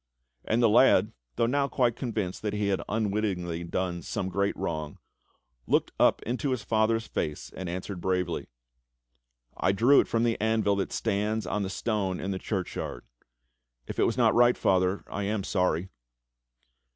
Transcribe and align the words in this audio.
And 0.43 0.63
the 0.63 0.67
lad, 0.67 1.11
though 1.35 1.45
now 1.45 1.67
quite 1.67 1.95
convinced 1.95 2.41
that 2.41 2.53
he 2.55 2.69
had 2.69 2.81
unwittingly 2.89 3.63
done 3.63 4.01
some 4.01 4.29
great 4.29 4.57
wrong, 4.57 4.97
looked 5.67 5.91
up 5.99 6.23
into 6.23 6.49
his 6.49 6.63
father's 6.63 7.05
face 7.05 7.51
and 7.55 7.69
answered 7.69 8.01
bravely: 8.01 8.47
"I 9.55 9.73
drew 9.73 9.99
it 9.99 10.07
from 10.07 10.23
the 10.23 10.41
anvil 10.41 10.75
that 10.77 10.91
stands 10.91 11.45
on 11.45 11.61
the 11.61 11.69
stone 11.69 12.19
in 12.19 12.31
the 12.31 12.39
church 12.39 12.75
yard. 12.75 13.05
If 13.85 13.99
it 13.99 14.05
was 14.05 14.17
not 14.17 14.33
right. 14.33 14.57
Father, 14.57 15.03
I 15.05 15.21
am 15.25 15.43
sorry." 15.43 15.89